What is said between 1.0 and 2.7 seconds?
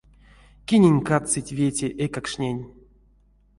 кадсыть вете эйкакштнень.